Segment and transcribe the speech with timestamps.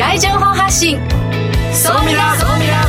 [0.00, 0.98] 来情報発信。
[1.74, 2.86] 総ミラ総ミラ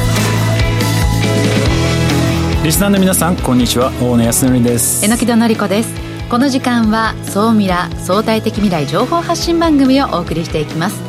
[2.64, 3.92] リスナーの皆さんこんにちは。
[4.02, 5.06] 大野康則です。
[5.06, 5.94] 榎木戸紀子です。
[6.30, 11.02] この時間は総ミラ相対的未来情報発信番組をお送りしていきます。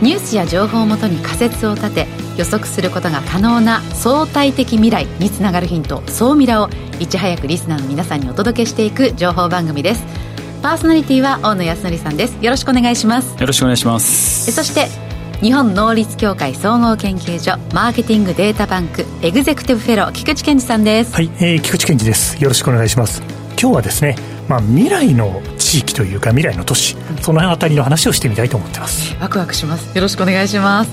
[0.00, 2.06] ニュースや情報をもとに仮説を立て
[2.36, 10.04] 予測することが可能な相対的未来につながるヒント総ミラをいち早くリスナーの皆さんにお届けしていく情報番組です。
[10.62, 12.38] パーソナリティは大野康則さんです。
[12.40, 13.36] よろしくお願いします。
[13.40, 14.52] よろしくお願いします。
[14.52, 15.07] そして
[15.40, 21.14] 日本能率協会総合研究所マーケティングデータバンクエグゼクティブフェロー菊池健二さんです。
[21.14, 22.42] はい、えー、菊池健二です。
[22.42, 23.22] よろしくお願いします。
[23.60, 24.16] 今日はですね
[24.48, 29.14] まあ、未来の地域というか未来の都市、その辺りの話をしてみたいと思ってます。
[29.20, 29.94] ワクワクします。
[29.94, 30.90] よろしくお願いします。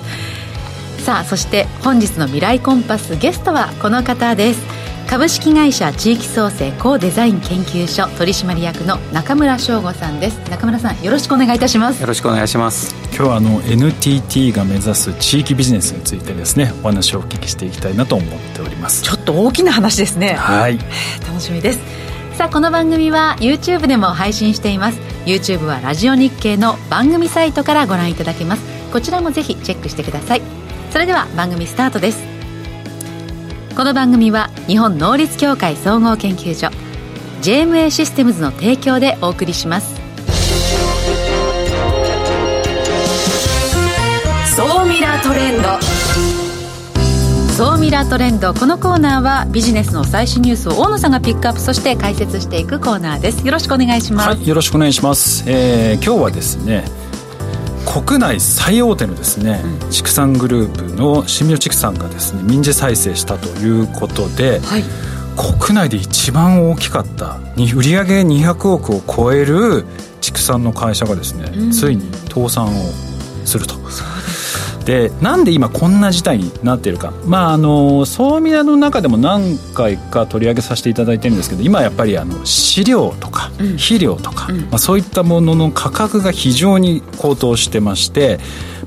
[1.06, 10.38] さあそして本日の未来コンパスゲストはこの方です株式会社地域創生高デザイン研究所取締役の中村翔吾さんです。
[10.50, 12.02] 中村さんよろしくお願いいたします。
[12.02, 12.94] よろしくお願いします。
[13.16, 19.04] 今日はあの NTT が目指す地域ビジネスについてですねお話をお聞きしていきたいなと思っております。
[19.04, 20.34] ちょっと大きな話ですね。
[20.34, 20.80] はい。
[21.26, 21.80] 楽しみです。
[22.36, 25.00] さあこの番組は YouTube でも配信しています。
[25.26, 28.64] YouTube はラジオ日経の番組サイトからご覧いただけます。
[28.92, 30.42] こちらもぜひチェックしてください。
[30.92, 32.35] それでは番組スタートです
[33.76, 36.70] この番組は日本能率協会総合研究所
[37.42, 39.96] JMA システムズの提供でお送りします。
[44.56, 45.78] 総ミラートレンド。
[47.54, 48.54] 総ミラートレンド。
[48.54, 53.46] このコーナーはビジネスの最新ニュースを大野さんがピックアップそして解説していくコーナーです。
[53.46, 56.86] よろしくお願いします、はい、よろしくお願いします、えー、今日はですね
[57.86, 64.84] 国内最大手のですね、うん、畜産グループの新明畜産がですね民事再生したということで、はい、
[65.36, 69.86] 国内で一番大きかった売上200億を超える
[70.22, 72.70] 畜産の会社がですね、うん、ついに倒産を
[73.46, 73.76] すると。
[74.86, 77.12] でなんで今こんな事態になっているか。
[77.26, 88.40] まああの総の中でも何回か取り上げさせていただいてるんですけど今やっぱりあの飼料とか肥料とか、うん、まあ、そういったものの価格が非常に高騰してまして、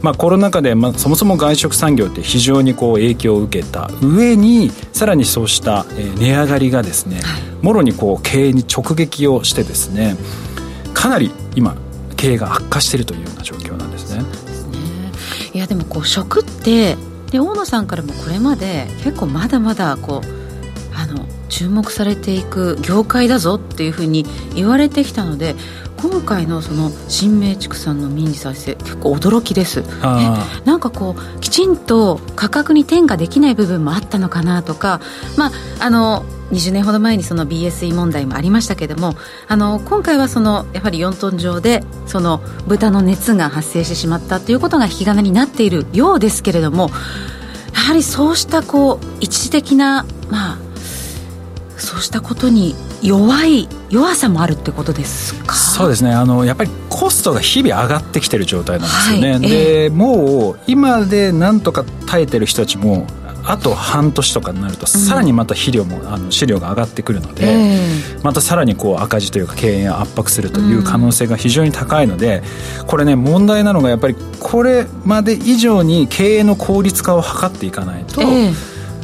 [0.03, 5.85] まあ、コロナ禍で、まあ、そもそも外食産業って非常にこう影響を受けた上にさらにそうした
[6.19, 7.21] 値上がりがですね、
[7.63, 10.17] もろにこう経営に直撃をしてですね
[10.95, 11.77] かなり今
[12.17, 13.68] 経営が悪化しているというような状況。
[15.55, 16.97] いやでもこう食って
[17.31, 20.39] で大野さんからもこれまで結構まだまだこう
[20.95, 25.55] あの注目されていく業界だぞっていうふうに言われてきたので
[26.01, 29.83] 今回のその新明畜産の民事再生結構驚きです。
[30.65, 35.01] なんかこうきちんと価格に転嫁できない部分もあったのかなとか
[35.37, 39.15] まああの20年ほど前にその BSE 問題もありましたけれども
[39.49, 46.91] あの今回はそのやはり4トン上でその豚の熱が発生してしまったということが引き金になっているようですけれども
[47.75, 50.59] やはりそうしたこう一時的なまあ
[51.77, 55.55] そうしたことに弱い弱さもあるってことですか？
[55.55, 56.13] そうですね。
[56.13, 59.87] あのやっぱりコストが日々上がってきてる状態なんですよね、はい、で、え。
[59.87, 63.07] ー、もう今でなんとか耐えてる人たちも
[63.49, 67.81] あと半年とかになるとさらにまた肥料も、あの飼料が上がってくるので、
[68.23, 72.43] またさらにこう赤字というか経営を圧迫するという可能性が非常に高いので
[72.87, 78.21] これね問題なのがやっぱりこれまで以上に経営の効率化を図っていかないと、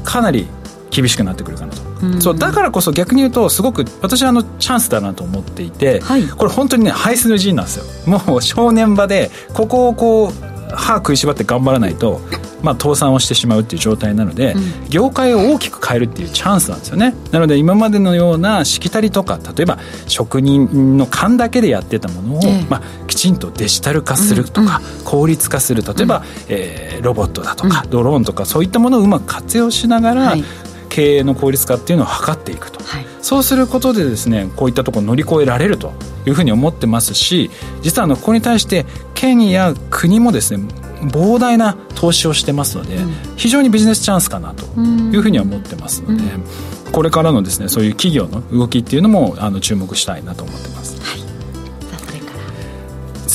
[0.05, 0.47] かなり
[0.91, 2.21] 厳しくなってくるかなと。
[2.21, 7.85] そうだからこそ逆に言うとすごく私はあのチャンスだなと思っていて、はい、これ本当にね排出の陣なんですよ。
[8.27, 12.21] もう正念場でここをこう歯食いしばって頑張らないと
[12.65, 17.15] まあ、倒産をしてしまうっていう状態なので、うん、業界を大きく変えるっていうチャンスなんですよね。
[17.31, 25.83] なので今までのようなしきたりとか例えば職人の勘だけでやってたものを、えー、まあ、きちんとデジタル化するとか、うん、効率化する。
[25.83, 30.45] 例えば、うん、えー、ロボットだとか、ドローンとかそういったものをうまく活用しながら、はい、
[30.89, 35.95] 経営の効率化っていうのを図っていくと、はい、そうすることでですねこういったところ乗り越えられると
[36.27, 37.51] いうふうに思ってますし
[37.81, 38.85] 実はあのここに対して
[39.15, 40.63] 県や国もですね
[41.05, 50.94] 膨大な投資をしてますので、うん、非常にビジネスチャンスかなというふうには思ってますので、うん、これからのですねそういう企業の動きっていうのもあの注目したいなと思ってます。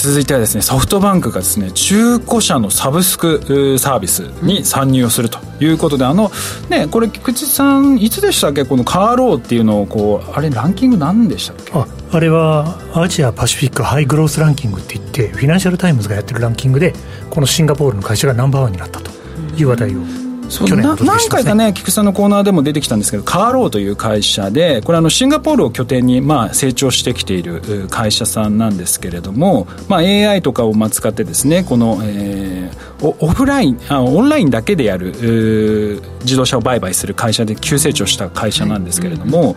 [0.01, 6.31] 続いてはですねソフトバンクがですね中古車のサブスクサービスに参入をするということで、うん、あの
[6.69, 8.63] ねこれ菊池さんいつでしたっけ？
[8.63, 11.72] このカーローっていうのをこうあれランキング何でしたっけ？
[11.74, 16.94] ああれはアジアパシフィックハイグロースランキングって言ってフィナンシャル・タイムズがやってるランキングで
[17.30, 19.12] このシンガポールの会社がナンバーワンになったと
[19.57, 39.56] いう話題を去年何回かね菊池さんのコーナーでも出てきたんですけどカーローという会社でこれあのシンガポールを拠点にまあ成長してきている会社さんなんですけれども、まあ、AI とかを使ってですねこの、えー、オフラインあオンラインだけでやる自動車を売買する会社で急成長した会社なんですけれども、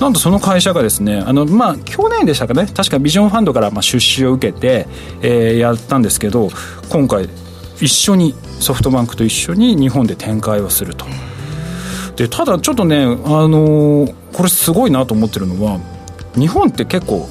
[0.00, 4.86] なんとその会社がですねあの、まあ、去年でしたかね確かビジョンファンドからまあ出資を受けて、
[5.22, 6.48] えー、やったんですけど
[6.88, 7.28] 今回
[7.80, 11.06] 一緒にソフトバンクと一緒に日本で展開をすると。
[12.16, 15.80] でただちょっとね、あのー、これすごいなと思ってるのは
[16.34, 17.28] 日本って結構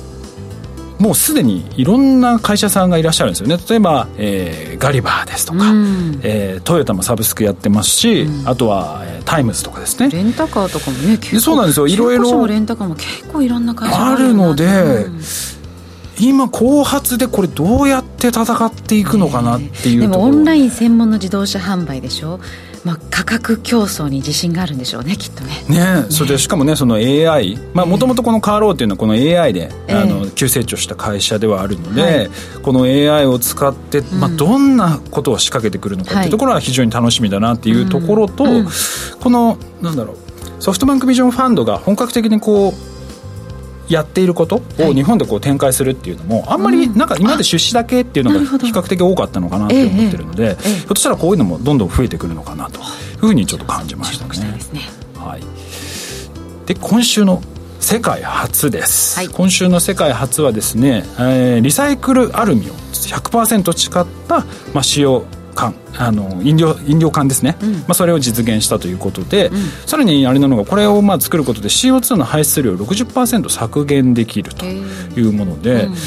[1.00, 3.58] もうすでにいろんな会社さんがいらっしゃるんですよね。
[3.70, 10.10] 例えば、えー、ガリバーですとか、うん、えー、トヨタもサブスクやってますし、うん、あとは、えー、タイムズとかですね。
[10.10, 11.40] レンタカーとかもね結構。
[11.40, 11.88] そうなんですよ。
[11.88, 12.46] いろいろ。
[12.48, 15.22] レンタカーも結構いろんな会社があるので、うん
[16.20, 22.40] 今後発でこれどうやって戦っていくのかなっていうでもオンライン専門の自動車販売でしょ？
[22.86, 25.66] まあ、価格競争に自信があるんでしょうねきっとね。
[25.68, 32.30] ねそれでしかもねその AI もともとこのカーローっていうのはこの AI で、えー、あの急成長した会社ではあるので、はい、
[32.64, 38.56] この AI を使って、まあ、どんなことを仕掛けてくるのかっていうところは非常に楽しみだなっていうところと、うん。
[38.60, 38.68] うん、
[39.20, 42.99] このなんだろうソフトバンクビジョンファンドが本格的にこう
[43.90, 52.86] やっていることを日本でこう展開するっていうのも、あんまりなんか今まで出資だけっていうのが比較的多かったのかなって思ってるので、ひょっとしたらこういうのもどんどん増えてくるのかなという
[53.18, 54.60] ふうにちょっと感じましたね。
[55.16, 55.42] はい、
[56.68, 57.42] で今週の
[57.80, 65.24] 世界初です、はい、今週の世界初はですね、えー、リサイクルアルミを100%誓った、まあ、使用
[65.60, 75.98] 缶あの飲料飲料缶ですね、うん、まあ、それを実現したということで、うん、さらにあれなのがこれをまあ作ることで CO2 の排出量を60%削減できるというもので、うん、や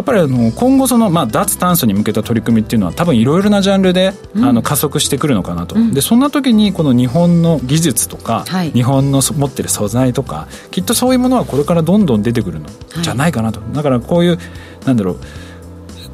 [0.00, 12.68] っぱりあの今後その、まあ、脱炭素に向けた取り組みっていうのは多分いろいろなジャンルで、あの加速してくるのかなと、でそんな時にこの日本の技術とか、はい、日本の持ってる素材とかきっとそういうものはこれからどんどん出てくるの
[13.02, 14.38] じゃないかなと、はい、だからこういう
[14.86, 15.20] なんだろう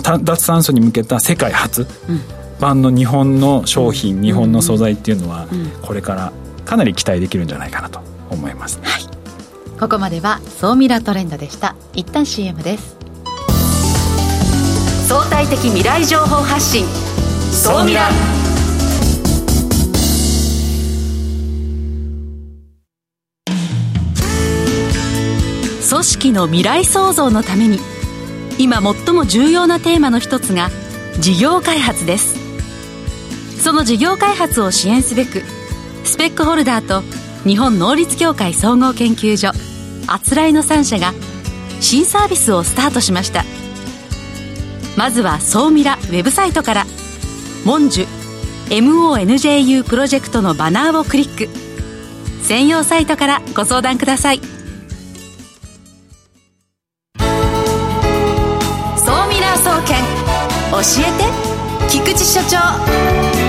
[0.02, 5.46] 脱炭素に向けた世界初、うん版の日本の商品、日本の素材っていうのは、
[5.82, 6.32] これから
[6.64, 8.00] かなり期待できるんじゃないかなと
[8.30, 11.76] 思います、はい、ここまでは総ミラトレンドでした。
[11.94, 12.96] 一旦 CM です。
[15.08, 16.84] 相対的未来情報発信。
[17.52, 18.08] 総ミラ。
[25.88, 27.78] 組織の未来創造のために
[28.58, 30.68] 今最も重要なテーマの一つが
[31.20, 32.35] 事業開発です
[33.66, 35.42] その事業開発を支援すべく
[36.04, 37.02] スペックホルダーと
[37.42, 39.50] 日本能率協会総合研究所
[40.06, 41.12] あつらいの3社が
[41.80, 43.44] 新サービスをスタートしました。
[44.96, 46.86] まずは総ミラウェブサイトから
[47.66, 48.06] 「モンジュ
[48.68, 51.48] MONJU プロジェクト」のバナーをクリック。
[52.44, 54.40] 専用サイトからご相談ください。
[57.18, 57.24] 総
[59.26, 60.04] ミラー総研
[60.70, 61.24] 教えて
[61.90, 63.45] 菊池所長。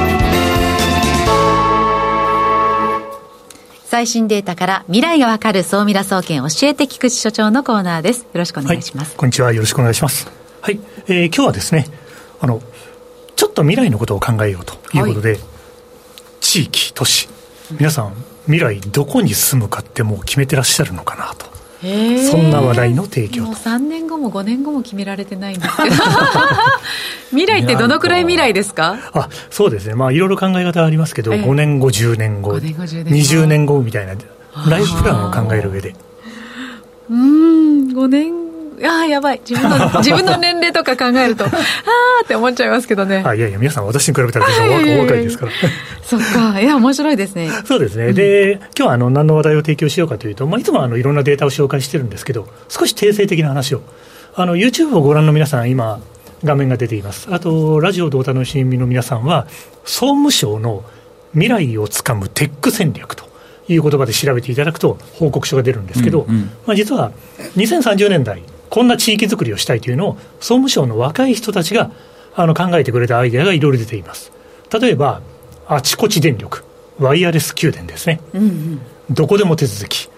[3.97, 8.21] 最新データから未来がわかる総ミラ総研教えて菊池所長のコーナーです。
[8.21, 9.09] よろしくお願いします。
[9.09, 9.51] はい、こんにちは。
[9.51, 10.31] よろしくお願いします。
[10.61, 10.79] はい。
[11.07, 11.87] えー、今日はですね、
[12.39, 12.61] あの、
[13.35, 15.39] ちょっと未来のことを考えようということで、はい、
[16.41, 17.27] 地域、都市、
[17.71, 18.13] 皆さん、
[18.43, 21.47] 未来どこに住むかってもう決めてらっしゃるのかなと。
[21.81, 25.95] そんな話題の提供もう3年後も5年後も決められてないんですけど。
[27.29, 28.97] 未来ってどのくらい未来ですか？
[29.13, 29.93] あそうですね。
[29.95, 33.09] まあいろいろ考え方ありますけど、えー、5年後10年後年後年後。
[33.11, 34.13] 20年後みたいな
[34.69, 35.93] ライフプランを考える上で。
[37.09, 38.33] うん5年
[38.83, 39.41] ああ、やばい。
[39.47, 41.51] 自分の、 自分の年齢とか考えると、 ああ
[42.23, 43.23] って思っちゃいますけどね。
[43.25, 45.51] あいやいや、皆さん私に比べたらお若いですから。
[46.03, 46.59] そっか。
[46.59, 47.49] いや、面白いですね。
[47.65, 48.13] そうですね。
[48.13, 53.81] で、今日はあの、何の話題を提供しようかというと、まあ、いつもあの、いろんなデータを紹介してるんですけど、少し定性的な話を。
[54.35, 55.99] あの、YouTube をご覧の皆さん、今、
[56.43, 57.27] 画面が出ています。
[57.31, 59.47] あと、ラジオでお楽しみの皆さんは、
[59.85, 60.83] 総務省の
[61.31, 63.25] 未来をつかむテック戦略と。
[63.69, 67.11] いう言葉で調べていただくと報告書が出るんですけど、うんうん、まあ、実は
[67.57, 71.91] 2030年代こんな地域づくりをしたいというのを、総務省の若い人たちが
[72.35, 74.31] あの考えてくれたアイデアがいろいろ出ています。
[74.79, 75.21] 例えば、
[75.67, 76.63] あちこち電力、
[76.99, 78.21] ワイヤレス給電ですね。
[78.33, 80.09] うんうん、どこでも手続き。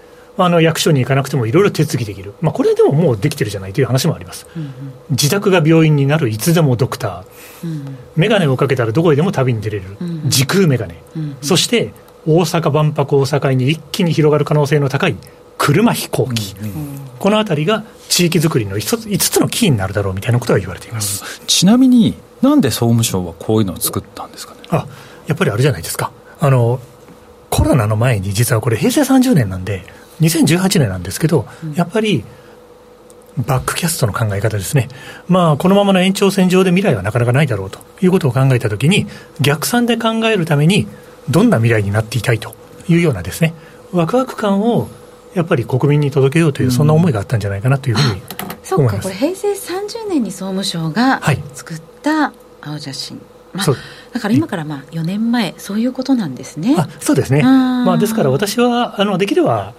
[0.44, 4.72] あの役所に行かなくてもいろいろ手続きできる、まあ、これでももうできてるじゃないという話もあります、うんうん、
[5.10, 11.92] 自宅が病院になるいつでもドクター、うん、眼鏡をかけたらどこへでも旅に出れる、うん、時空眼鏡、うんうん、そして
[12.26, 15.16] 大阪万博を境に一気に広がる可能性の高い
[15.60, 24.62] 車飛行機、うんうん、この辺りが地域づくりの 5, 5つのキーになるだろうみたいなことが言われています、ちなみになんで総務省はこういうのを作ったんですかね？
[24.72, 24.88] あ
[25.28, 26.12] やっぱりあるじゃないですか。
[26.40, 26.80] あの
[27.50, 29.84] コロナの前に実はこれ平成30年なんで
[30.22, 32.24] 2018年なんですけど、やっぱり
[33.46, 34.90] バックキャストの考え方ですね、
[35.28, 39.08] まあ、このままの延長線上で未来はなかなかないだろうということを考えたときに、
[39.40, 40.88] 逆算で考えるために、
[41.30, 42.54] どんな未来になっていたいと
[42.90, 43.54] いうようなですね、
[43.94, 44.90] ワクワク感を
[45.34, 48.22] やっぱり国民に届けようという、そんな思いがあったんじゃないかなというふうに
[48.64, 51.22] そうか、これ、平成30年に総務省が
[51.54, 53.22] 作った青写真。
[53.54, 53.68] まあ、
[54.14, 56.76] だから今からまあ4年前、そういうことなんですね。
[56.78, 59.74] あそうですね、まあ、ですから私はあのできれば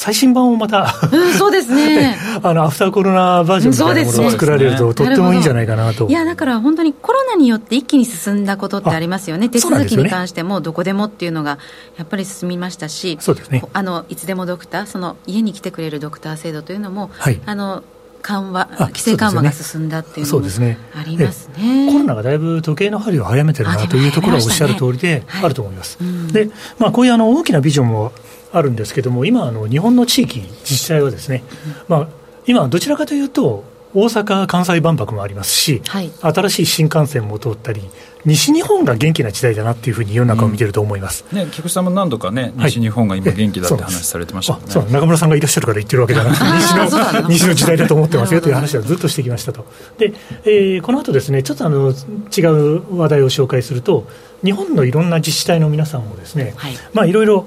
[0.00, 2.16] 最新版をまたうん、そうですね。
[2.42, 6.08] あのアフターコロナバージョンみたいなものを作られると、とってもいいんじゃないかなと。
[6.08, 11.58] いやだから本当にコロナによって一気に進んだことってありますよね、手続きに関してもどこでもっていうのが
[11.98, 13.62] やっぱり進みましたし、そうですね。
[13.74, 17.82] あのいつでもドクター、その家に来てくれるドクター制度というのも、はい、あの
[18.22, 20.46] 緩和、規制緩和が進んだっていうのも
[20.94, 25.98] ありますね、ね、コロナがだいぶ時計の針を早めてるなというところはおっしゃる通りであると思います。
[26.02, 28.12] はい、で、まあ、こういうあの大きなビジョンも
[28.52, 31.42] あるんですけども、今、あの日本の地域、自治体はですね、
[31.88, 32.08] まあ、
[32.46, 37.82] 今、どちらかというと、大阪・関西万博もありますし、はい、新しい新幹線も通ったり、
[38.24, 44.84] 西日本が元気な時代だなっていうふうに世の中を見てると思います、うん、ね、菊池さんも何度かね、西日本が今、元気だって話されてましたね、そう。
[44.90, 49.66] 中村さんがいらっしゃるから言ってるわけじゃなくて、 西の西の時代だと思ってますよという話はずっとしてきましたと。
[49.98, 50.12] で、
[50.44, 51.90] えー、この後ですね、ちょっとあの
[52.36, 54.06] 違う話題を紹介すると、
[54.44, 57.46] 日本のいろんな自治体の皆さんもですね、はい、まあいろいろ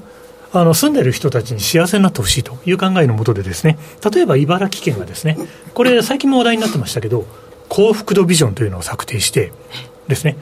[0.54, 3.78] あの住んでる人たちに幸せになってほしいという考えのもとでですね
[4.14, 5.38] 例えば茨城県がですね
[5.74, 7.26] これ最近も話題になってましたけど
[7.70, 9.52] 幸福度ビジョンというのを策定して
[10.08, 10.38] ですね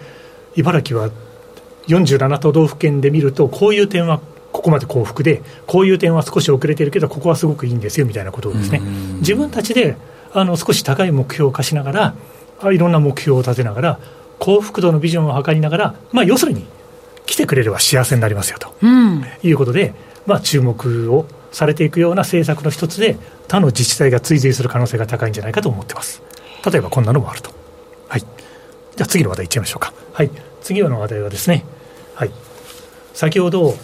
[0.58, 1.10] 茨城は
[1.88, 4.20] 47都道府県で見るとこういう点は
[4.51, 8.80] ここまで幸福でこういう点は少し遅れてるけどここはすごくいいんですよみたいなことをですね
[9.20, 9.96] 自分たちで
[10.34, 12.13] あの少し高い目標を課しなが
[12.63, 14.00] らいろんな目標を立てながら
[14.39, 16.65] 幸福度のビジョンを図りながら、まあ、要するに
[17.31, 19.93] 来てくれれば幸せになりますよと、うん、いうことで、
[20.25, 26.21] まあ、注目をされていくような政策の一つで、他の自治体が追随する可能性が高いんじゃないかと思ってます。
[26.69, 27.51] 例えばこんなのもあると。
[28.09, 28.19] はい。
[28.19, 29.93] じゃあ次の話題いっちゃいましょうか。
[30.11, 30.31] はい。
[30.61, 31.63] 次の話題はですね、
[32.15, 32.31] はい。
[33.13, 33.75] 先ほど、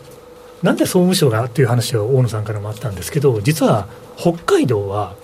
[0.62, 3.88] なんで総務省がっていう話は大野さんからもあったんですけど、実は
[4.18, 5.16] 北海道は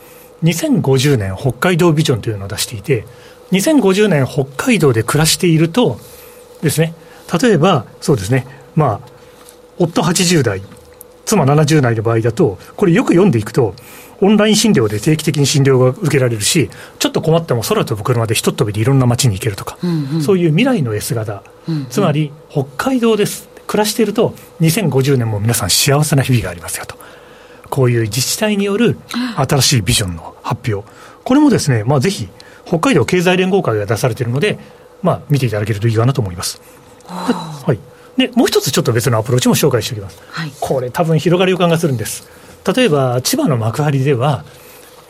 [0.43, 3.05] 2050年北海道ビジョンというのを出していて、
[3.51, 5.99] 2050年北海道で暮らしていると
[6.61, 6.93] ですね、
[7.41, 9.09] 例えば、そうですね、まあ、
[9.77, 10.61] 夫80代、
[11.25, 13.73] 妻70代の場合だと、これよく読んでいくと、
[14.21, 26.95] オンライン診療で定期的に診療が受けられるし、ちょっと困っても空飛ぶ車でひとっ飛びでいろんな街に行けるとか、うんうん、そういう未来の S 型、うんうん、つまり北海道です、暮らしていると、2050年も皆さん幸せな日々がありますよと。
[27.69, 28.97] こういう自治体による
[29.35, 30.87] 新しいビジョンの発表。
[31.23, 32.29] これもですね、まあ、ぜひ、
[32.65, 34.59] 北海道経済連合会が出されているので、
[35.01, 36.61] まあ、見ていただけるといいかなと思います。
[37.07, 37.79] はい、
[38.17, 42.27] でもう一つちょっと別のアプローチも紹介しておきます、はい、これ多分広がる予感がするんです。
[42.75, 44.45] 例えば千葉の幕張では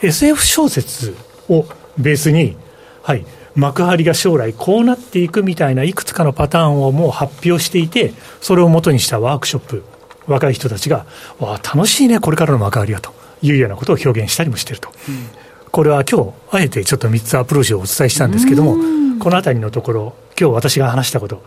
[0.02, 1.16] SF 小説
[1.50, 1.66] を
[1.98, 2.58] ベースに、
[3.04, 9.84] はい、幕張が将来こうなっていくみたいないくつかのパターンをもう発表していてそれをもとにしたワークショップ
[10.26, 11.06] 若い人たちが
[11.40, 15.28] わあ楽しいねこれからの幕張はというようなことを表現したりもしていると、うん、
[15.72, 18.76] これは今日あえてちょっと3つアプローチをお伝えしたんですけども
[19.20, 21.44] この辺りのところ今日私が話したこと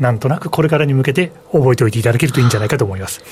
[0.00, 3.22] なんとなくこれからに向けて覚えておいていただけるといいんじゃないかと思います。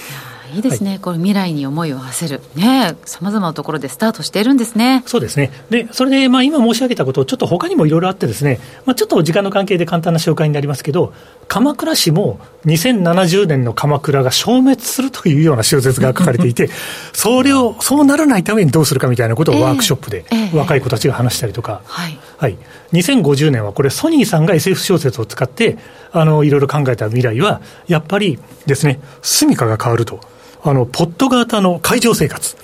[0.55, 5.03] いいですね、はい、これ未来に思いを馳せる、ね、さまざまなところでスタートしているんですね。
[5.07, 11.13] そうですね、でそれで、まあ、今申し上げたこと、ちょっと他にもいろいろあって、ですね、まあ、ちょっと時間の関係で簡単な紹介になりますけど、
[11.49, 16.71] 鎌倉市も2070年の鎌倉が消滅するというような小説が書かれていて、
[17.13, 22.57] それを、そうならないためにどうするかみたいなことをワークショップで若い子たちが話したりとか、はい、はい、
[22.93, 25.77] 2050年はこれ、ソニーさんが SF 小説を使って、
[26.13, 30.21] あのいろいろ考えた未来は、やっぱりですね、住みかが変わると。
[30.63, 32.57] あのポット型の海上生活、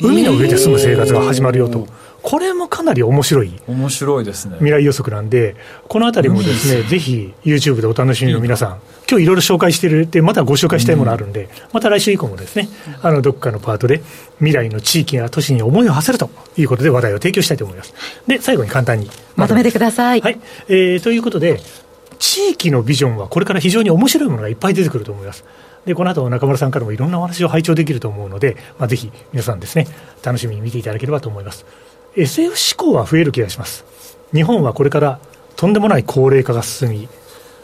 [0.00, 1.86] 海の上で住む生活が始まるよと。
[2.28, 3.58] これもかなり面白い。
[3.66, 4.56] 面白いですね。
[4.56, 5.56] 未来予測なんで、
[5.88, 8.80] このあたりもですね、ぜひ YouTube でお楽しみの皆さん、
[9.10, 12.68] 今日いろいろ紹介してるって、またご紹介したいものあるんで、また来週以降もですね、
[13.00, 14.02] あの、どっかのパートで、
[14.40, 17.94] 未来の地域や都市に思いを馳せるということで話題を提供したいと思います。
[18.26, 20.20] で、最後に簡単にまとめてください。
[20.20, 20.38] はい。
[20.68, 21.62] えー、ということで、
[22.18, 25.46] 地域のビジョンはこれから非常に面白いものがいっぱい出てくると思います。
[25.88, 29.86] でこの後中村さんからもいろんなお話を拝聴できると思うので、まあ、ぜひ皆さんですね
[30.22, 31.64] 楽しみに見ていただければと思います
[32.16, 33.88] SF 思考は増える気がします。
[34.32, 35.20] 日本はこれから
[35.56, 37.08] とんでもない高齢化が進み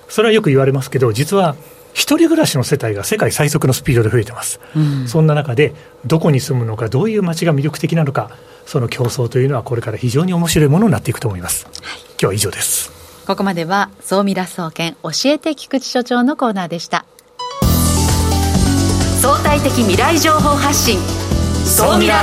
[0.08, 1.56] それはよく言われますけど実は
[1.92, 5.74] 一人暮らしの世帯が世界最速のスピードで増えてます、うん、そんな中で
[6.04, 8.30] どこに住むのかどういう街が魅力的なのか
[8.66, 12.92] その競争というのはこれから非常に面白いものになっていくと思います、はい、今日は以上です。
[13.26, 17.06] ここまでは総ミラ総研教えて菊池所長のコーナーでした。
[19.22, 20.98] 相対的未来情報発信。
[21.64, 22.22] 総ミラ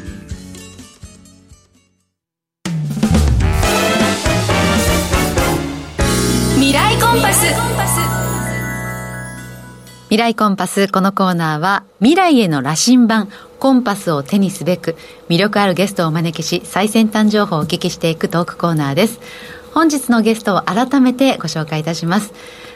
[10.11, 14.97] 未来コンパスこのコーナーは未来への羅針盤コンパスを手にすべく
[15.29, 19.21] 魅力あるゲストをお招きし最先端情報をお聞きしていくトークコーナーです。
[19.73, 22.33] 本日のゲストを改めてご紹介いたします。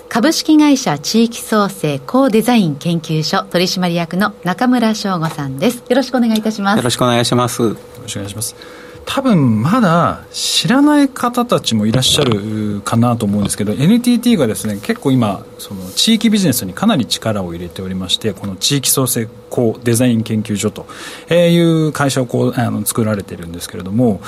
[0.07, 5.83] 株式会社地域創生高デザイン研究所取締役の中村翔吾さんです。
[5.89, 6.77] よろしくお願いいたします。
[6.77, 7.61] よろしくお願いします。
[7.61, 20.85] よろしくお願いします多分まだ知らない方たちもいらっしゃるかなと思うんですけど NTT がですね結構今その地域ビジネスにかなり力を入れておりましてこの地域創生高デザイン研究所と
[21.33, 24.21] いう会社をこうあの作られてるんですけれども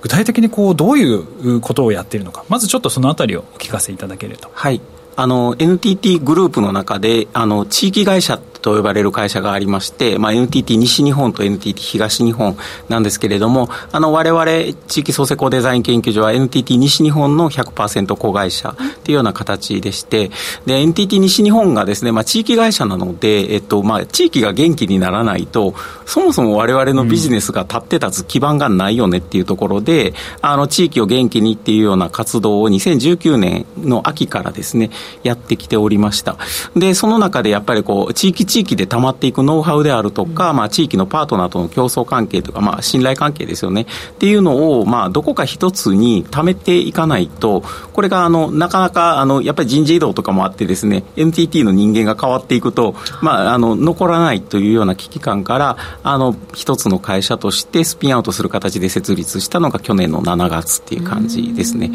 [0.00, 4.50] 具体的にこうどういうことをやっているのかまずちょっとそのあたりをお聞かせいただけると。
[4.52, 4.80] はい。
[5.14, 12.56] あの NTT グループの中であの地域会社と呼ばれる会社がありまして、まあ、NTT 西日本と NTT 東日本
[12.88, 14.46] なんですけれどもあの我々
[14.86, 20.30] 地域創生工デザイン研究所は NTT 西日本の100%子会社というような形でして
[20.64, 25.74] で NTT 西日本がですね、まあ、地域会社なので、えっとまあ、地域が元気にならないと
[26.06, 34.90] そもそも我々のビジネスが立って立つ基盤がないよねっていうところで、うん、あの地域を元気にっていうような活動を2019年の秋からですね
[35.22, 36.36] やってきておりました。
[36.76, 43.86] でその中でやっぱりこう地域地域で溜まっていくノウハウであるとか、うん、まあ、地域のパートナーとの競争関係とか、まあ、信頼関係ですよね。
[44.10, 47.62] っていうのを、まあ、どこか一つに貯めていかないと
[47.94, 61.90] これがあのなかなかあのやっぱり人事異動とかもあってですね NTT の人間が変わっていくと、まあ、あの残らないというような危機感からあの一つの会社としてスピンアウトする形で設立したのが去年の7月っていう感じですね。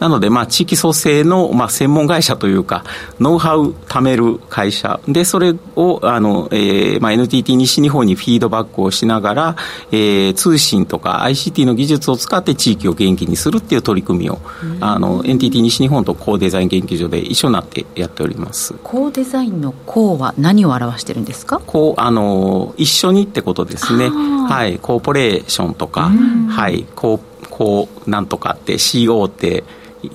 [0.00, 2.84] なので、まあ、地域創生の、まあ、専門会社というか
[3.20, 4.98] ノウハウ貯める会社。
[5.06, 9.56] でそれをあの、えーまあ、NTT 西日本にフィードバックをしながら、
[9.90, 14.38] えー、通信とか ICT の技術を使って地域を元気にするっていう取り組みを、
[14.80, 18.74] あの NTT 西日本と高デザイン研究所で一緒になってやっております。
[18.82, 21.60] 高デザインの高は何を表してるんですか？
[21.66, 24.10] こうあの一緒にってことですね。
[24.10, 26.10] はいコーポレーションとか、
[26.50, 29.64] はいこうこうなんとかって CO って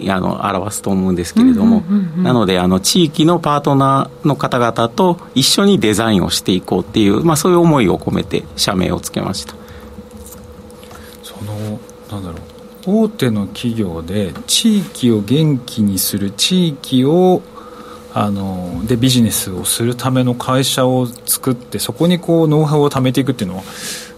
[0.10, 1.84] あの表すと思うんですけれども、
[2.18, 9.56] なのであの地域のパートナーの方々と一緒にデザインをしていこうっていう、まあ、そういう思いを込めて社名をつけました。
[11.24, 11.80] その
[12.12, 12.58] なんだろう。
[12.90, 17.42] 大手の企業で地域を元気にする地域を
[18.14, 23.64] あのでビジネスをするための会社を作ってそこにこうノウハウを貯めていくっていうのは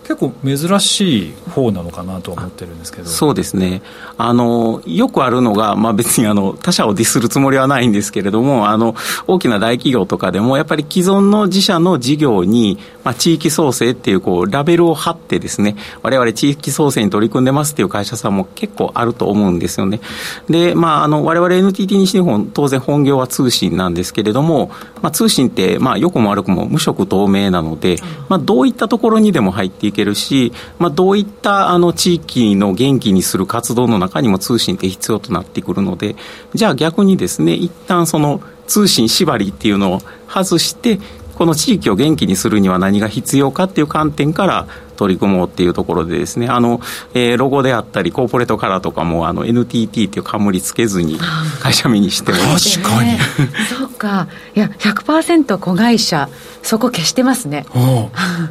[0.10, 3.08] 結構珍しい方なのかなと思ってるんですけど。
[3.08, 3.84] そうですね。
[4.18, 8.96] あのよくあるのが、まあ、別にあの他社をディスるつもりはないんですけれどもあの
[9.28, 20.02] 大きな大企業とかでもやっぱり既存の自社の事業に、まあ、地域創生っていうこうラベルを貼ってですね我々地域創生に取り組んでますっていう会社さんも結構あると思うんですよね。
[20.50, 24.72] で、まあ、あの我々 NTT 西日本当然本業は通信なんですけれども、
[25.04, 36.16] まあ、通信って、まあ、良くも悪くも無色透明なので、まあ、どういったところにでも入っていけけるし、まあ、どういったあの地域の元気にする活動の中にも通信って必要となってくるので
[36.54, 41.00] じゃあ逆にですね一旦その通信縛りっていうのを外して
[41.36, 44.68] この地域を元気にするには何が必要かっていう観点から
[45.00, 46.82] 取り組もうっていうところでですねあの、
[47.14, 51.18] えー、ロゴであったりコーポレートカラーとかもあの NTT っていう冠つけずに
[51.62, 53.18] 会社名にしても確かに、
[53.80, 54.28] そうか。
[54.56, 56.28] いや100%子会社
[56.64, 57.66] そこ消してますね。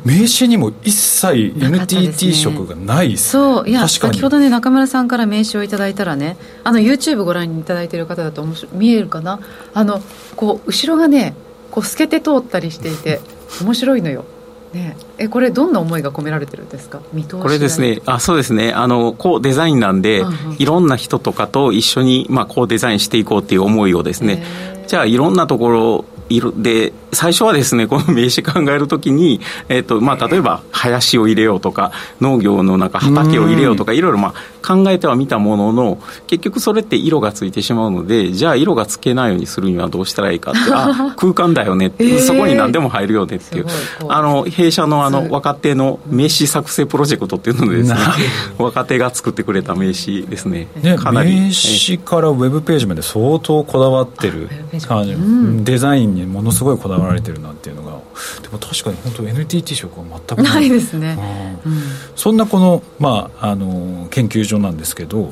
[0.05, 3.69] 名刺にも一切 NTT 色がない、ね、そう。
[3.69, 9.41] いや先ほどね中村さんから名刺をいただいたらねあの YouTube ご覧いただいてる方だと見えるかな？
[9.75, 10.01] あの
[10.37, 11.35] こう後ろがね
[11.71, 13.21] こう透けて通ったりしていて
[13.61, 14.25] 面白いのよ
[14.73, 17.01] ね、えこれどんな思いが込められてるんですか？
[17.13, 18.03] 見通しこれですね。
[18.05, 18.73] あそうですね。
[18.73, 24.45] あのこうデザインなんで、うんうん、いろんな人とかと一緒に、まあ、こうデザインしていこうっていう思いをですね。
[24.87, 34.35] じゃあいろんなところ色で最初はですねこの 名詞考えるときに、えーとまあ、例えば林を入れようとか農業のなんか畑を入れようとかいろいろまあ
[34.67, 43.67] 考えてはみたものの結局それって色がついてしまうのでじゃあ色がつけないようにするにはどうしたらいいかって あ空間だよねって、えー、そこに何でも入るよねっていう
[44.09, 47.99] あの弊社のあの若手の名詞作成プロジェクトっていうのでですね
[48.59, 50.69] 若手が作ってくれた名詞ですね。
[50.83, 51.35] ねかなり。
[51.41, 54.49] 名詞からウェブページまで相当こだわってる
[54.87, 57.93] 感じ、うん、デザインにものすごいこだわられてるなっていうのが
[58.43, 60.69] でも確かに本当 NTT 色は全くない。
[60.69, 61.17] ですね、
[61.65, 61.83] うん、
[62.17, 65.31] そんなこの,、まあ、あの研究所なんですけど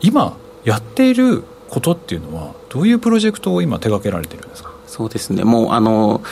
[0.00, 4.72] 今やっていることっていうのはどういうプロジェクトを今手掛けられてるんですか？
[4.86, 5.44] そうですね。
[5.44, 6.22] もうあの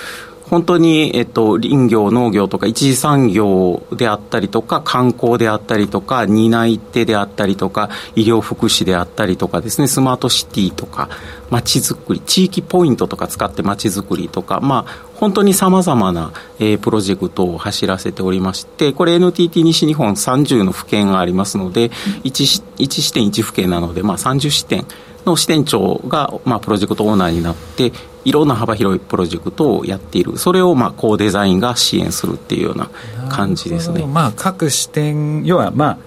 [0.49, 11.09] 本当に、えっと、林業、農業とか一次産業であったりとか、観光であったりとか、担い手であったりとか、医療福祉であったりとかですね、スマートシティとか、
[11.51, 21.89] 街づくり、地域ポイントとか使って街づくりとか、まあ、本当にさまざまな、えー、プロジェクトを走らせておりまして、これ NTT 西日本30の府県がありますので、
[22.23, 24.87] 1, 1支店1府県なので、まあ、30支店
[25.27, 27.93] の支店長が、まあ、プロジェクトオーナーになって、
[28.25, 30.39] いろんな幅広いプロジェクトをやっている。
[30.39, 32.91] それをまあコーデザインが支援するっていうような
[33.29, 34.05] 感じですね。
[34.05, 35.99] まあ、各視点要はまあ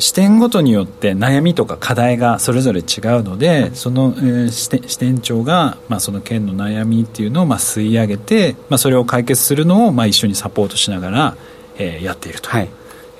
[0.00, 11.36] 視点ごとによって悩みとか課題がそれぞれ違うので、その、えー、支店支店長が、まあ、その県の悩みっていうのをまあ吸い上げて、まあ、それを解決するのをまあ一緒にサポートしながら、
[11.76, 12.68] えー、やっているとい。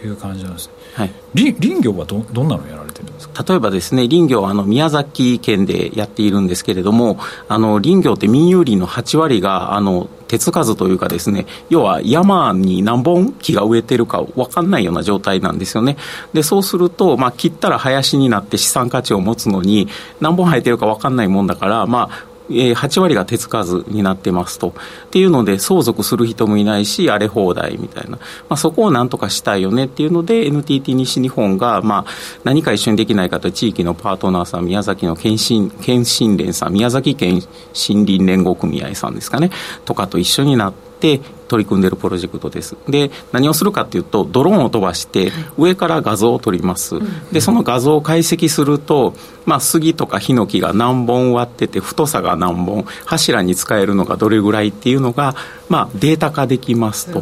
[0.04, 3.44] う感じなんです、はい、林業はどどんなのやられてるんですか？
[3.48, 15.96] 例えばですね林業あの宮崎県でやっているんですけれどもあの林業って民有林の8割があの手つかずというかですね要は山に何本木が植えてるか分かんないような状態なんですよね。
[16.34, 19.88] でそうすると、まあ、切ったら林になって資産価値を持つのに
[20.20, 24.68] 何本生えてるか分かんないもんだから、まあ、えー、8割が手つかずになってますと。
[24.68, 28.12] っていうので、相続する人もいないし、荒れ放題みたいな。
[28.12, 28.18] ま
[28.50, 32.10] あ、そこをなんとかしたいよねっていうので、NTT 西日本が、まあ、
[32.44, 37.42] 何か一緒にできないかと、地域のパートナーさん、宮崎の県心県信連さん、宮崎県
[37.74, 39.50] 森林連合組合さんですかね、
[39.84, 42.76] とかと一緒になって、取り組んでいるプロジェクトです。
[42.88, 46.96] で、何をするかというと、ドローンを飛ばして、上から画像を撮ります。
[47.32, 49.14] で、その画像を解析すると、
[49.46, 55.34] まあ、杉とかヒノキが何本割ってて、太さが何本、柱に使えるのがどれぐらいっていうのが、
[55.70, 57.20] まあ、データ化できますと。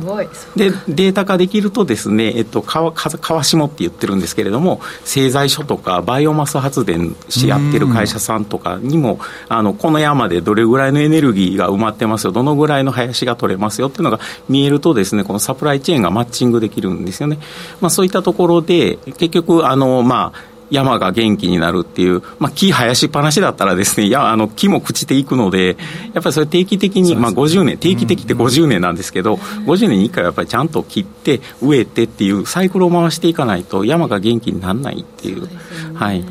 [0.57, 17.39] で、データ化できるとですね、えっと、川、川下って言ってるんですけれども、製材所とかバイオマス発電しやってる会社さんとかにも、あの、この山でどれぐらいのエネルギーが埋まってますよ、どのぐらいの林が取れますよっていうのが見えるとですね、このサプライチェーンがマッチングできるんですよね。
[17.81, 25.77] まあ、そういったところで、結局、あの、まあ、山が元気になるっていう、まあ、木生やしっぱなしだったらですね、いや、あの、木も朽ちていくので、
[26.13, 35.45] やっぱりそれ定期的に、まあ、50年、定期的って50年なんですけど、50年に1回はやっぱりちゃんと切って、植えてっていうサイクルを回していかないと、山が元気にならないっていう。
[35.45, 35.51] うね、
[35.95, 36.25] はい。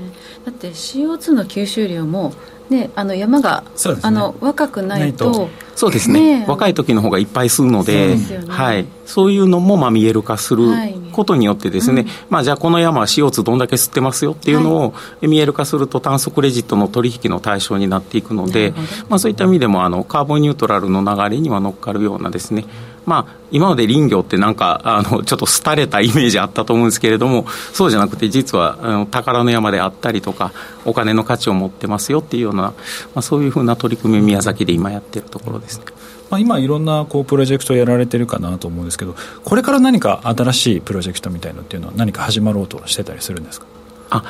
[0.46, 2.34] だって CO2 の吸収量も
[2.70, 10.66] ね、あの山が、ね、あの若くないとそうですね、ね、若い時の方がいっぱい吸うのでそう、ね、はい、そういうのもまあ見える化する
[11.12, 18.74] ことによってですね、はいうん、まあ、じゃあこの山は CO2 どんだけ吸ってますよっていうのを見える化すると炭素クレジットの取引の対象になっていくので、
[19.10, 22.66] まあ、そういった意味でもあのカーボンニュートラルの流れには乗っかるようなですね
[23.06, 30.52] まあ、今まで林業ってなんかあのちょっと廃れたイメージあったと思うんですけれどもそうじゃなくて実はあの宝の山であったりとか
[30.86, 32.74] お金の価値を持ってますよっていうような、ま
[33.16, 35.86] あ、そういうふうな取り組み宮崎で今やってるところですね。
[36.32, 43.68] まあ、今いろんなこうプロジェクトやられてるかなと思うんですけどこれから何か新しいプロジェクトみたいのっていうのは何か始まろうとしてたりするんですか？
[44.10, 44.24] あ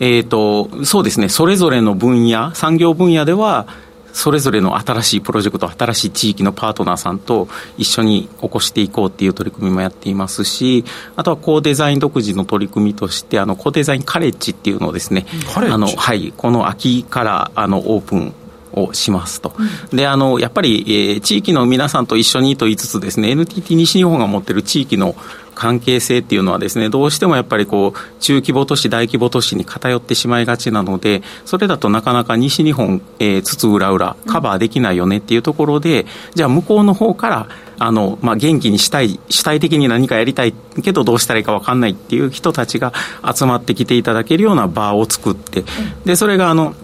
[0.00, 3.68] えーとそうですねそれぞれの分野産業分野では
[4.16, 18.34] それぞれの新しいプロジェクト、新しい地域のパートナーさんと一緒に起こしていこうっていう取り組みもやっていますし、あとはコーデザイン独自の取り組みとして、あの、コーデザインカレッジっていうのをですね、あの、はい、この秋からあのオープン
[18.76, 19.52] をしますと、
[19.90, 25.16] うん、であのやっぱり、えー、地域の皆さんと一緒にと言いつつですね NTT 西日本が持っている地域の
[25.56, 42.92] 関係性っていうのはですねどうしてもやっぱりこう中規模都市大規模都市に偏ってしまいがちなのでそれだとなかなか西日本、えー、津々浦々カバーできないよねっていうところで、じゃあ向こうの方からあの、まあ、元気にしたい主体的に何かやりたいけどどうしたらいいか分かんないっていう人たちが
[43.34, 45.64] 集まってきていただけるような場を作って
[46.04, 46.74] でそれがあの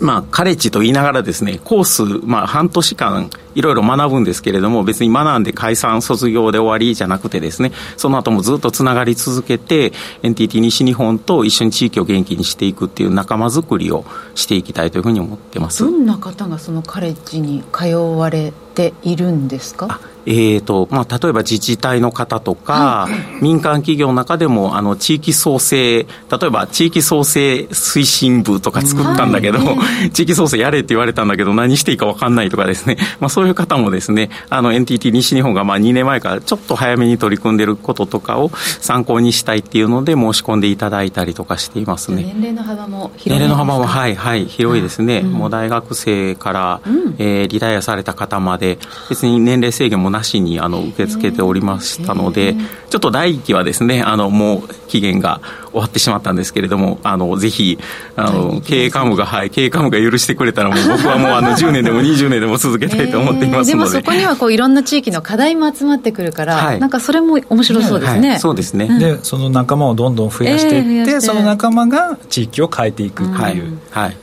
[0.00, 15.84] まあ、カレッジと言いながらですね、コース、まあ、半年間、いろいろ学ぶんですけれども、別に学んで解散、卒業で終わりじゃなくてですね、その後もずっとつながり続けて、NTT 西日本と一緒に地域を元気にしていくっていう仲間づくりをしていきたいというふうに思ってます。
[15.84, 20.00] どんな方がそのカレッジに通われているんですか？
[20.26, 23.08] えーとまあ、例えば自治体の方とか、は
[23.40, 26.06] い、民間企業の中でもあの地域創生例
[26.46, 42.22] えば地域創生推進部とか作ったんだけど、はい、 地域創生やれって言われたんだけど何していいか分かんないとかですね、まあ、そういう方もですねあの NTT 西日本がまあ2年前からちょっと早めに取り組んでることとかを参考にしたいっていうので申し込んでいただいたりとかしていますね。
[42.22, 48.78] 年齢の幅も広い年齢の幅もはいはい広いですね、うん、もう大学生から、うん、えー、リタイアされた方まで
[49.08, 52.54] 別に年齢制限もなしにあの受け付けておりましたので、
[52.88, 57.78] ちょっと第1期はですね、あのもう期限が終わってしまったんですけれども、あのぜひ
[58.16, 68.30] あの経営幹部が、はい、経営幹部が許してくれたら、もう僕はもうあの10年でも 20年でも続けたいと思っていますので、でもそこにはこういろんな地域の課題も集まってくるから、はい、なんかそれも面白そうですね。
[68.30, 73.38] はい、そうですね、うん、でその仲間をどんどん増やしていって、えー、その仲間が地域を変えていくっていう。
[73.38, 74.16] はい、はい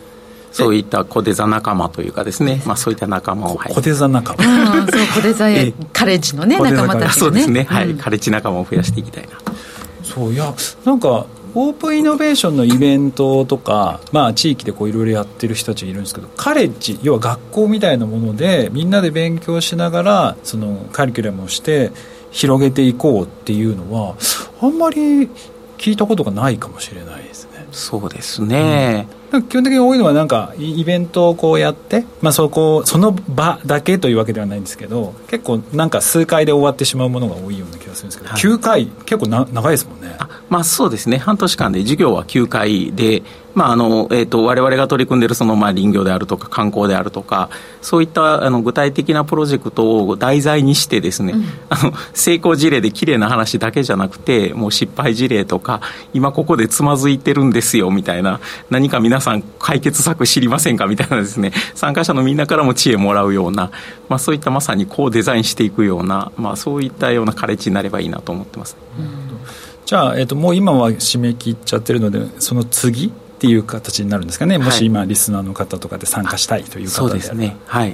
[0.58, 5.46] そういった小手座仲間というかですね、まあ、そういった仲間を、はい、小手座仲間、うん、そう小手座
[5.94, 6.96] カレッジのね仲間。
[6.96, 9.30] たち、ね、そうですね、はい、カレッジ仲間を増やしていきたいな。
[10.04, 21.92] そういやなんかオープンイノベーションのイベントとか、まあ、地域でいろいろやってる人たちいるんですけどカレッジ要は学校みたいなものでみんなで勉強しながらそのカリキュラムをして
[22.32, 24.16] 広げていこうっていうのは
[24.62, 25.28] あんまり
[25.78, 27.24] 聞いたことがないかもしれない。
[27.24, 27.27] ですね。
[27.72, 29.44] そうですね、うん。
[29.44, 40.16] 基本的に多いのはなんかイベントをこうやって、まあ、そこその場だけというわけではないんですけど結構なんか数回で終わってしまうものが多いような気がするんですけど、はい、9回結構な長いですもんね。
[40.18, 41.18] あまあそうですね。
[41.18, 43.24] 半年間で授業は9回で
[43.58, 47.50] まああのえーと、我々が取り組んでいるその、まあ、林業であるとか観光であるとか
[47.82, 55.82] そういったあの具体的なプロジェクトを題材にしてですね、うん、あの成功事例で綺麗な話だけじゃなくてもう失敗事例とか
[56.14, 63.72] 今ここでつまずいてるんですよみたいな何か皆さん解決策知りませんかみたいなですね参加者のみんなからも知恵もらうような、
[64.08, 68.78] まあ、そういったまさにこうデザインしていくような、まあ、そういったようなカレッジになればいいなと思ってます。
[69.88, 77.56] じゃあ、えーともう今は締め切っちゃってるのでその次っていう形になるんですかね、もし今、リスナーの方とかで参加したいという方そうですね。
[77.68, 77.94] はい。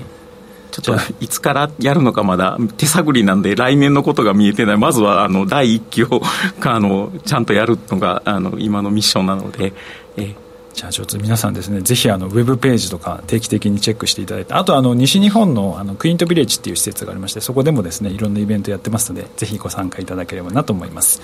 [0.71, 4.77] ちょっといつからやるのかまだ手探りなんで来年のことが見えてない。
[4.77, 6.21] まずはあの第1期を
[6.65, 9.73] あのちゃんとやるのがあの今のミッションなので
[10.17, 10.33] え
[10.73, 21.21] じゃあちょっと皆さんですねぜひあのウェブページとか定期的にチェックしていただいてあとあの西日本のあのクイーントビレッジっていう施設がありましてそこでもですねいろんなイベントやってますのでぜひご参加いただければなと思います、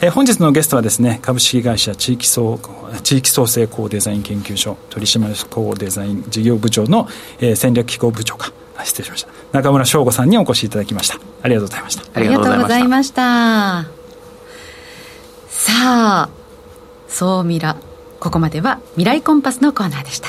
[0.00, 2.60] えー、本日のゲストはですね株式会社地域総
[3.02, 7.08] 地域創生高デザイン研究所取締役高デザイン事業部長の、
[7.40, 8.52] えー、戦略機構部長か。
[8.82, 9.28] 失礼しました。
[9.52, 11.18] 中村翔吾さんにお越しいただきました。
[11.42, 12.02] ありがとうございました。
[12.14, 13.84] ありがとうございました。
[15.48, 16.28] さあ
[17.06, 17.76] そうみら
[18.20, 20.28] ここまでは未来コンパスのコーナーでした。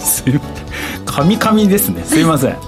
[0.00, 1.04] すいません。
[1.04, 2.02] カミカミですね。
[2.04, 2.56] すいません。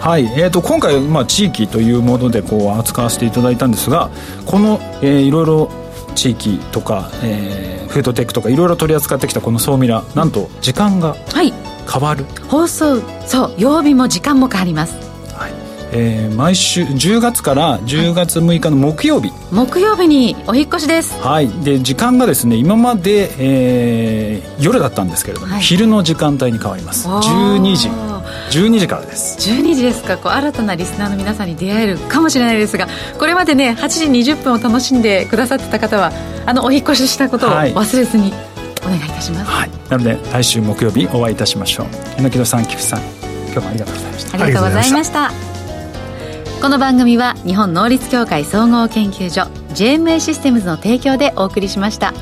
[0.00, 0.24] はい。
[0.36, 4.10] えーと、今回、まあ、地域というものでこう扱わせていただいたんですが
[4.44, 5.70] この、えー、いろいろ
[6.14, 11.52] 地域とか、えー、フードテックとかいろいろ取り扱ってきたこの「総ミラ」なんと時間が変
[12.00, 14.96] わる、はい、放送そう曜日も時間も変わります
[15.92, 21.18] えー、毎週10月から10月6日の木曜日、木曜日にお引越しです。
[21.20, 21.48] はい。
[21.48, 27.08] で時間がですね今まで、えー、夜だったんですけれども、はい、昼の時間帯に変わります。
[27.08, 27.88] 12時。
[28.50, 29.38] 12時からです。
[29.50, 30.16] 12時ですか。
[30.18, 36.12] こう新たなリスナーの皆さんに出会えるかもしれないですがこれまでね8時20分を楽しんでくださってた方は
[36.46, 38.32] あのお引越ししたことを忘れずに、
[38.84, 41.86] お願いいたします、はい、なので来週木曜日お会いいたしましょう。
[42.22, 43.00] 榎戸さん菊池さん
[43.52, 44.44] 今日もありがとうございました。
[44.44, 45.55] ありがとうございました
[46.62, 49.42] この番組は日本能率協会総合研究所
[49.74, 52.14] JMA システムズの提供でお送りしました。